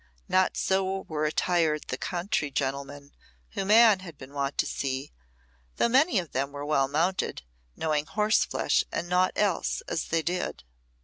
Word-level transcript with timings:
Not 0.27 0.57
so 0.57 1.01
were 1.01 1.25
attired 1.25 1.83
the 1.89 1.95
country 1.99 2.49
gentry 2.49 3.11
whom 3.51 3.69
Anne 3.69 3.99
had 3.99 4.17
been 4.17 4.33
wont 4.33 4.57
to 4.57 4.65
see, 4.65 5.11
though 5.75 5.89
many 5.89 6.17
of 6.17 6.31
them 6.31 6.51
were 6.51 6.65
well 6.65 6.87
mounted, 6.87 7.43
knowing 7.75 8.07
horseflesh 8.07 8.83
and 8.91 9.07
naught 9.07 9.33
else, 9.35 9.81
as 9.87 10.05
they 10.05 10.23
did. 10.23 10.63